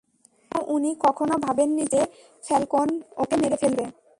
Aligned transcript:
কিন্তু 0.51 0.59
উনি 0.73 0.91
কখনো 0.99 1.33
ভাবেননি 1.37 1.83
যে 1.93 2.01
ফ্যালকোন 2.43 2.87
ওকে 3.17 3.35
মেরে 3.41 3.57
ফেলবে। 3.61 3.85